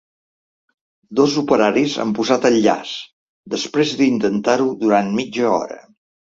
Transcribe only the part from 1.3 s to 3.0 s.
operaris han posat el llaç